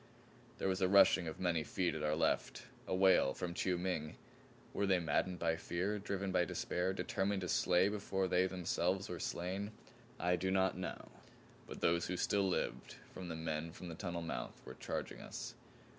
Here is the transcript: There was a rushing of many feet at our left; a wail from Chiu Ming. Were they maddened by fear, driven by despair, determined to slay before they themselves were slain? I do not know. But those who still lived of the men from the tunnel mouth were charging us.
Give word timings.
There 0.57 0.67
was 0.67 0.81
a 0.81 0.87
rushing 0.87 1.27
of 1.27 1.39
many 1.39 1.63
feet 1.63 1.93
at 1.93 2.01
our 2.01 2.15
left; 2.15 2.63
a 2.87 2.95
wail 2.95 3.35
from 3.35 3.53
Chiu 3.53 3.77
Ming. 3.77 4.15
Were 4.73 4.87
they 4.87 4.97
maddened 4.97 5.37
by 5.37 5.55
fear, 5.57 5.99
driven 5.99 6.31
by 6.31 6.43
despair, 6.43 6.91
determined 6.91 7.41
to 7.41 7.47
slay 7.47 7.87
before 7.87 8.27
they 8.27 8.47
themselves 8.47 9.09
were 9.09 9.19
slain? 9.19 9.69
I 10.19 10.37
do 10.37 10.49
not 10.49 10.75
know. 10.75 11.09
But 11.67 11.81
those 11.81 12.07
who 12.07 12.17
still 12.17 12.49
lived 12.49 12.95
of 13.15 13.27
the 13.27 13.35
men 13.35 13.71
from 13.73 13.89
the 13.89 13.93
tunnel 13.95 14.23
mouth 14.23 14.59
were 14.65 14.73
charging 14.73 15.21
us. 15.21 15.53